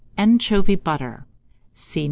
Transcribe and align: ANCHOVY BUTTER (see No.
ANCHOVY 0.17 0.77
BUTTER 0.77 1.27
(see 1.75 1.99
No. 1.99 1.99